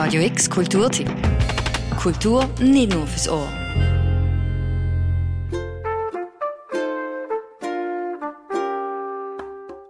Radio 0.00 0.22
X 0.22 0.48
Kulturtipp. 0.48 1.10
Kultur 2.00 2.48
nicht 2.60 2.94
nur 2.94 3.04
fürs 3.04 3.28
Ohr. 3.28 3.48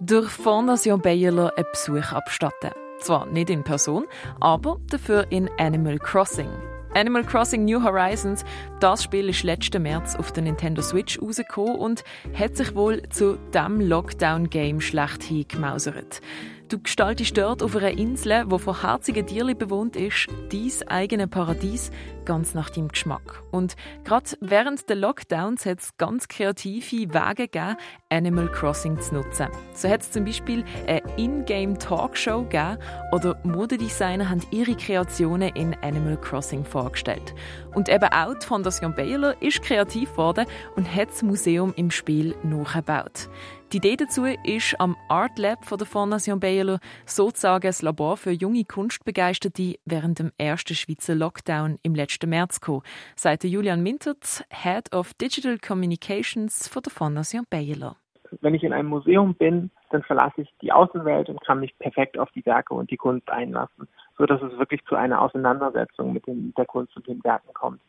Durch 0.01 0.31
Fondation 0.31 1.03
Bayerler 1.03 1.53
einen 1.59 1.67
Besuch 1.71 2.11
abstatten. 2.13 2.71
Zwar 3.01 3.27
nicht 3.27 3.51
in 3.51 3.63
Person, 3.63 4.07
aber 4.41 4.81
dafür 4.89 5.31
in 5.31 5.51
Animal 5.59 5.99
Crossing. 5.99 6.49
Animal 6.95 7.23
Crossing 7.23 7.67
New 7.67 7.83
Horizons, 7.83 8.47
das 8.81 9.05
Spiel 9.05 9.29
ist 9.29 9.43
letzten 9.43 9.83
März 9.83 10.17
auf 10.17 10.33
der 10.33 10.43
Nintendo 10.43 10.81
Switch 10.81 11.21
rausgekommen 11.21 11.77
und 11.77 12.03
hat 12.33 12.57
sich 12.57 12.75
wohl 12.75 13.03
zu 13.11 13.37
dem 13.53 13.79
Lockdown-Game 13.79 14.81
schlechthin 14.81 15.47
gemausert. 15.47 16.23
Du 16.69 16.79
gestaltest 16.79 17.39
dort 17.39 17.63
auf 17.63 17.75
einer 17.77 17.93
Insel, 17.93 18.45
wo 18.49 18.59
von 18.59 18.83
herzigen 18.83 19.27
Tieren 19.27 19.57
bewohnt 19.57 19.97
ist, 19.97 20.27
dein 20.53 20.89
eigenes 20.89 21.31
Paradies, 21.31 21.91
ganz 22.27 22.53
nach 22.53 22.69
deinem 22.69 22.89
Geschmack. 22.89 23.43
Und 23.51 23.75
gerade 24.05 24.33
während 24.43 24.87
der 24.91 24.97
Lockdowns 24.97 25.65
hat 25.65 25.81
es 25.81 25.97
ganz 25.97 26.29
kreative 26.29 27.15
Wege 27.15 27.49
gegeben, 27.49 27.77
Animal 28.11 28.49
Crossing 28.49 28.99
zu 29.01 29.15
nutzen. 29.15 29.49
So 29.75 29.89
hat 29.89 30.01
es 30.01 30.11
zum 30.11 30.25
Beispiel 30.25 30.65
eine 30.87 31.03
In-Game-Talkshow 31.17 32.43
gegeben 32.43 32.79
oder 33.13 33.39
Modedesigner 33.45 34.29
haben 34.29 34.43
ihre 34.51 34.75
Kreationen 34.75 35.55
in 35.55 35.75
Animal 35.83 36.17
Crossing 36.17 36.65
vorgestellt. 36.65 37.35
Und 37.75 37.89
eben 37.89 38.09
auch 38.11 38.35
die 38.35 38.47
Fondation 38.47 38.95
Baylor 38.95 39.41
ist 39.43 39.63
kreativ 39.63 40.11
geworden 40.13 40.47
und 40.77 40.93
hat 40.95 41.11
das 41.11 41.23
Museum 41.23 41.75
im 41.77 41.91
Spiel 41.91 42.35
nachgebaut. 42.43 43.29
Die 43.73 43.77
Idee 43.77 43.97
dazu 43.97 44.25
ist 44.25 44.81
am 44.81 44.97
Art 45.11 45.39
Lab 45.39 45.67
von 45.67 45.77
der 45.77 45.87
Fondation 45.87 46.41
Baylor 46.41 46.81
sozusagen 47.05 47.67
ein 47.67 47.75
Labor 47.83 48.17
für 48.17 48.31
junge 48.31 48.65
Kunstbegeisterte 48.65 49.75
während 49.85 50.21
dem 50.21 50.33
ersten 50.39 50.75
Schweizer 50.75 51.15
Lockdown 51.15 51.79
im 51.83 51.95
letzten 51.95 52.31
März 52.31 52.61
gekommen, 52.61 52.83
sagt 53.15 53.45
Julian 53.45 53.83
Mintert, 53.83 54.47
Head 54.49 54.95
of 54.95 55.13
Digital 55.13 55.59
Communications 55.59 56.67
von 56.67 56.83
der 56.83 56.93
Fondation 56.93 57.45
Baylor. 57.51 57.98
Wenn 58.41 58.55
ich 58.55 58.65
in 58.65 58.73
einem 58.73 58.89
Museum 58.89 59.35
bin, 59.35 59.71
dann 59.91 60.03
verlasse 60.03 60.43
ich 60.43 60.55
die 60.61 60.73
Außenwelt 60.73 61.29
und 61.29 61.45
kann 61.45 61.61
mich 61.61 61.79
perfekt 61.79 62.19
auf 62.19 62.31
die 62.33 62.45
Werke 62.47 62.75
und 62.75 62.91
die 62.91 62.97
Kunst 62.97 63.29
einlassen, 63.31 63.89
so 64.17 64.27
dass 64.27 64.43
es 64.43 64.59
wirklich 64.59 64.85
zu 64.87 64.97
einer 64.97 65.21
Auseinandersetzung 65.21 66.13
mit 66.13 66.27
den, 66.27 66.53
der 66.57 66.67
Kunst 66.67 66.97
und 66.97 67.07
den 67.07 67.23
Werken 67.25 67.53
kommt. 67.55 67.81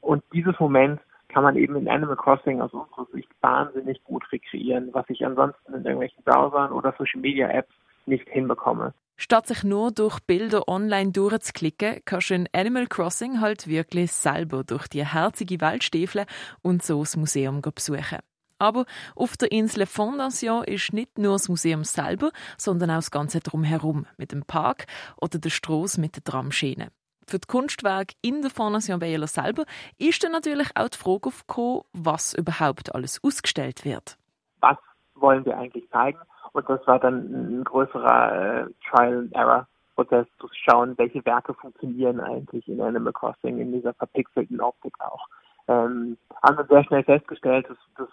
Und 0.00 0.22
dieses 0.32 0.58
Moment 0.60 1.00
kann 1.28 1.42
man 1.42 1.56
eben 1.56 1.76
in 1.76 1.88
Animal 1.88 2.16
Crossing 2.16 2.60
aus 2.60 2.72
unserer 2.72 3.06
Sicht 3.12 3.28
wahnsinnig 3.40 4.02
gut 4.04 4.24
rekreieren, 4.30 4.90
was 4.92 5.04
ich 5.08 5.24
ansonsten 5.24 5.74
in 5.74 5.84
irgendwelchen 5.84 6.22
Browsern 6.24 6.72
oder 6.72 6.94
Social 6.98 7.20
Media 7.20 7.48
Apps 7.48 7.74
nicht 8.06 8.28
hinbekomme. 8.28 8.92
Statt 9.16 9.46
sich 9.46 9.62
nur 9.62 9.92
durch 9.92 10.20
Bilder 10.20 10.68
online 10.68 11.12
durchzuklicken, 11.12 12.00
kannst 12.04 12.30
du 12.30 12.34
in 12.34 12.48
Animal 12.52 12.86
Crossing 12.86 13.40
halt 13.40 13.68
wirklich 13.68 14.12
selber 14.12 14.64
durch 14.64 14.88
die 14.88 15.06
herzige 15.06 15.60
Welt 15.60 15.84
stiefeln 15.84 16.26
und 16.62 16.82
so 16.82 17.00
das 17.00 17.16
Museum 17.16 17.62
besuchen. 17.62 18.18
Aber 18.58 18.84
auf 19.14 19.36
der 19.36 19.52
Insel 19.52 19.86
Fondation 19.86 20.64
ist 20.64 20.92
nicht 20.92 21.18
nur 21.18 21.32
das 21.32 21.48
Museum 21.48 21.84
selber, 21.84 22.30
sondern 22.56 22.90
auch 22.90 22.96
das 22.96 23.10
Ganze 23.10 23.40
drumherum 23.40 24.06
mit 24.16 24.32
dem 24.32 24.44
Park 24.44 24.86
oder 25.20 25.38
der 25.38 25.50
Straße 25.50 26.00
mit 26.00 26.16
den 26.16 26.24
Tramschienen. 26.24 26.90
Für 27.26 27.38
das 27.38 27.48
Kunstwerk 27.48 28.12
in 28.20 28.42
der 28.42 28.50
Fondation 28.50 29.00
Bayerler 29.00 29.26
selber 29.26 29.64
ist 29.98 30.22
dann 30.22 30.32
natürlich 30.32 30.68
auch 30.74 30.88
die 30.88 30.98
Frage 30.98 31.28
aufgekommen, 31.28 31.82
was 31.92 32.34
überhaupt 32.34 32.94
alles 32.94 33.20
ausgestellt 33.24 33.84
wird. 33.84 34.18
Was 34.60 34.76
wollen 35.14 35.44
wir 35.46 35.56
eigentlich 35.56 35.88
zeigen? 35.90 36.18
Und 36.52 36.68
das 36.68 36.86
war 36.86 37.00
dann 37.00 37.60
ein 37.60 37.64
größerer 37.64 38.66
äh, 38.66 38.66
Trial-and-Error-Prozess 38.88 40.26
zu 40.38 40.48
schauen, 40.52 40.96
welche 40.98 41.24
Werke 41.24 41.54
funktionieren 41.54 42.20
eigentlich 42.20 42.68
in 42.68 42.80
Animal 42.80 43.12
Crossing, 43.12 43.58
in 43.58 43.72
dieser 43.72 43.94
verpixelten 43.94 44.60
Optik 44.60 44.94
auch. 45.00 45.26
Ähm, 45.68 46.18
haben 46.42 46.56
wir 46.58 46.66
sehr 46.68 46.84
schnell 46.84 47.04
festgestellt, 47.04 47.66
dass, 47.68 47.78
dass 47.96 48.08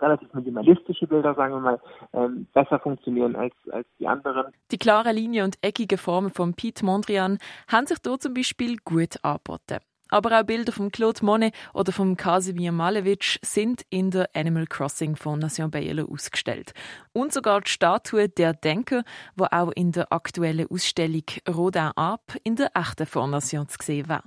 relativ 0.00 0.32
minimalistische 0.34 1.06
Bilder, 1.06 1.34
sagen 1.34 1.54
wir 1.54 1.60
mal, 1.60 1.80
ähm, 2.12 2.46
besser 2.52 2.78
funktionieren 2.78 3.36
als, 3.36 3.54
als 3.70 3.86
die 3.98 4.06
anderen. 4.06 4.52
Die 4.70 4.78
klare 4.78 5.12
Linie 5.12 5.44
und 5.44 5.58
eckige 5.62 5.98
Formen 5.98 6.30
von 6.30 6.54
Pete 6.54 6.84
Mondrian 6.84 7.38
haben 7.68 7.86
sich 7.86 7.98
dort 7.98 8.22
zum 8.22 8.34
Beispiel 8.34 8.76
gut 8.84 9.22
angeboten. 9.22 9.78
Aber 10.08 10.38
auch 10.38 10.44
Bilder 10.44 10.70
von 10.72 10.92
Claude 10.92 11.24
Monet 11.24 11.52
oder 11.74 11.90
von 11.90 12.16
Kasimir 12.16 12.70
Malevich 12.70 13.40
sind 13.42 13.82
in 13.90 14.12
der 14.12 14.28
Animal 14.34 14.66
Crossing 14.66 15.16
Fondation 15.16 15.70
Bayerle 15.70 16.06
ausgestellt. 16.08 16.74
Und 17.12 17.32
sogar 17.32 17.60
die 17.60 17.70
Statue 17.70 18.28
der 18.28 18.54
Denker, 18.54 19.02
wo 19.34 19.46
auch 19.50 19.72
in 19.74 19.90
der 19.90 20.12
aktuellen 20.12 20.68
Ausstellung 20.70 21.24
Rodin 21.48 21.90
ab 21.96 22.22
in 22.44 22.54
der 22.54 22.70
echten 22.74 23.06
Fondation 23.06 23.68
zu 23.68 23.78
sehen 23.82 24.08
war. 24.08 24.22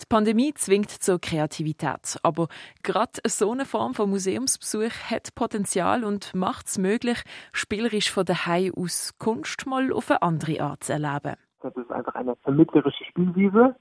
Die 0.00 0.06
Pandemie 0.08 0.52
zwingt 0.54 0.90
zur 0.90 1.20
Kreativität, 1.20 2.18
aber 2.22 2.48
gerade 2.82 3.20
so 3.26 3.52
eine 3.52 3.64
Form 3.64 3.94
von 3.94 4.10
Museumsbesuch 4.10 5.10
hat 5.10 5.34
Potenzial 5.34 6.04
und 6.04 6.34
macht 6.34 6.66
es 6.66 6.78
möglich, 6.78 7.22
spielerisch 7.52 8.10
von 8.10 8.24
daheim 8.24 8.72
aus 8.76 9.16
Kunst 9.18 9.66
mal 9.66 9.92
auf 9.92 10.10
eine 10.10 10.22
andere 10.22 10.60
Art 10.60 10.84
zu 10.84 10.92
erleben. 10.92 11.36
Das 11.62 11.74
ist 11.76 11.90
einfach 11.90 12.14
eine 12.14 12.36
vermittlerische 12.36 13.04
Spielwiese, 13.04 13.74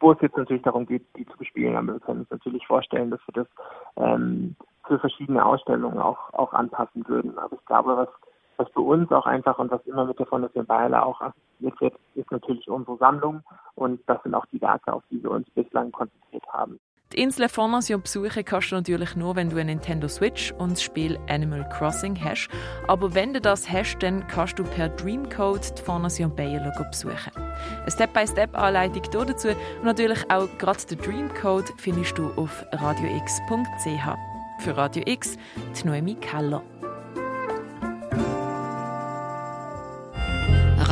wo 0.00 0.12
es 0.12 0.20
jetzt 0.20 0.36
natürlich 0.36 0.62
darum 0.62 0.86
geht, 0.86 1.04
die 1.16 1.26
zu 1.26 1.36
bespielen. 1.38 1.76
Aber 1.76 1.94
wir 1.94 2.00
können 2.00 2.20
uns 2.20 2.30
natürlich 2.30 2.66
vorstellen, 2.66 3.10
dass 3.10 3.20
wir 3.26 3.44
das 3.44 3.48
ähm, 3.96 4.56
für 4.86 4.98
verschiedene 4.98 5.44
Ausstellungen 5.44 5.98
auch, 5.98 6.32
auch 6.34 6.52
anpassen 6.52 7.06
würden. 7.08 7.38
Aber 7.38 7.56
ich 7.56 7.64
glaube, 7.64 7.96
was 7.96 8.08
was 8.56 8.68
für 8.70 8.80
uns 8.80 9.10
auch 9.12 9.26
einfach 9.26 9.58
und 9.58 9.70
was 9.70 9.84
immer 9.86 10.04
mit 10.04 10.18
der 10.18 10.26
Fondation 10.26 10.66
Bayerle 10.66 11.04
auch 11.04 11.20
assoziiert 11.20 11.80
wird, 11.80 11.94
ist 12.14 12.30
natürlich 12.30 12.68
unsere 12.68 12.96
Sammlung 12.96 13.42
und 13.76 14.00
das 14.06 14.22
sind 14.22 14.34
auch 14.34 14.46
die 14.46 14.60
Werke, 14.60 14.92
auf 14.92 15.02
die 15.10 15.22
wir 15.22 15.30
uns 15.30 15.48
bislang 15.50 15.92
konzentriert 15.92 16.44
haben. 16.52 16.80
Die 17.12 17.22
Insel 17.22 17.48
Fondation 17.48 18.02
besuchen 18.02 18.44
kannst 18.44 18.72
du 18.72 18.74
natürlich 18.74 19.14
nur, 19.14 19.36
wenn 19.36 19.48
du 19.48 19.56
eine 19.56 19.66
Nintendo 19.66 20.08
Switch 20.08 20.50
und 20.58 20.72
das 20.72 20.82
Spiel 20.82 21.16
Animal 21.28 21.68
Crossing 21.68 22.18
hast. 22.20 22.48
Aber 22.88 23.14
wenn 23.14 23.32
du 23.32 23.40
das 23.40 23.70
hast, 23.70 23.98
dann 24.00 24.26
kannst 24.26 24.58
du 24.58 24.64
per 24.64 24.88
Dreamcode 24.88 25.78
die 25.78 25.82
Fondation 25.82 26.34
Bayerle 26.34 26.72
besuchen. 26.90 27.32
Eine 27.36 27.90
Step-by-Step-Anleitung 27.90 29.02
dazu 29.12 29.48
und 29.48 29.84
natürlich 29.84 30.28
auch 30.32 30.48
gerade 30.58 30.84
den 30.90 30.98
Dreamcode 30.98 31.72
findest 31.78 32.18
du 32.18 32.28
auf 32.32 32.64
radiox.ch. 32.72 34.16
Für 34.58 34.76
Radio 34.76 35.02
X, 35.06 35.36
die 35.80 35.86
Noemi 35.86 36.14
Keller. 36.16 36.62